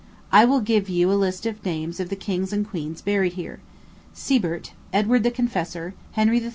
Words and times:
I 0.31 0.45
will 0.45 0.61
just 0.61 0.65
give 0.65 0.89
you 0.89 1.11
a 1.11 1.13
list 1.13 1.45
of 1.45 1.63
names 1.63 1.99
of 1.99 2.09
the 2.09 2.15
kings 2.15 2.51
and 2.51 2.67
queens 2.67 3.03
buried 3.03 3.33
here 3.33 3.59
Sebert, 4.15 4.71
Edward 4.91 5.21
the 5.21 5.29
Confessor, 5.29 5.93
Henry 6.13 6.39
III. 6.39 6.49